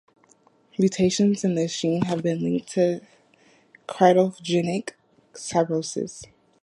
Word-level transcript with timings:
Mutations 0.79 1.43
in 1.43 1.53
this 1.53 1.79
gene 1.79 2.01
have 2.05 2.23
been 2.23 2.41
linked 2.41 2.69
to 2.69 3.01
cryptogenic 3.87 4.93
cirrhosis. 5.35 6.23